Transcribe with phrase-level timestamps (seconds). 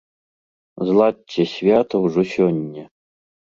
[0.87, 2.83] Зладзьце свята ўжо сёння!